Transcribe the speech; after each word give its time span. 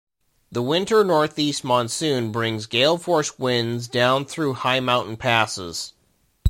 The 0.51 0.63
winter 0.63 1.03
northeast 1.03 1.63
monsoon 1.63 2.31
brings 2.31 2.65
gale-force 2.65 3.37
winds 3.37 3.87
down 3.87 4.25
through 4.25 4.53
high 4.55 4.79
mountain 4.79 5.15
passes. 5.15 5.93